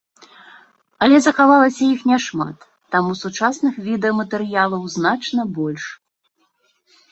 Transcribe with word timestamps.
Але 1.05 1.17
захавалася 1.25 1.83
іх 1.97 2.01
няшмат, 2.13 2.57
таму 2.97 3.11
сучасных 3.21 3.73
відэаматэрыялаў 3.91 4.91
значна 4.97 5.41
больш. 5.61 5.83